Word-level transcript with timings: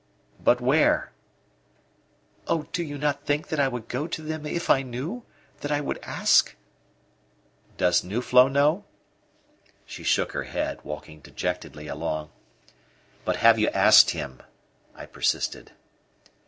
"But 0.43 0.59
where?" 0.59 1.11
"Oh, 2.47 2.65
do 2.73 2.81
you 2.81 2.97
not 2.97 3.23
think 3.23 3.49
that 3.49 3.59
I 3.59 3.67
would 3.67 3.87
go 3.87 4.07
to 4.07 4.21
them 4.23 4.47
if 4.47 4.67
I 4.67 4.81
knew 4.81 5.23
that 5.59 5.71
I 5.71 5.79
would 5.79 5.99
ask?" 6.01 6.55
"Does 7.77 8.03
Nuflo 8.03 8.47
know?" 8.47 8.83
She 9.85 10.01
shook 10.03 10.31
her 10.31 10.45
head, 10.45 10.79
walking 10.83 11.19
dejectedly 11.19 11.85
along. 11.87 12.31
"But 13.25 13.35
have 13.35 13.59
you 13.59 13.69
asked 13.69 14.09
him?" 14.09 14.41
I 14.95 15.05
persisted. 15.05 15.73